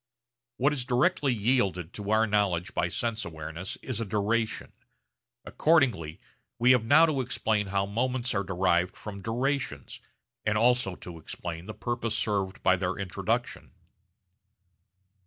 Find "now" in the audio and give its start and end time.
6.83-7.05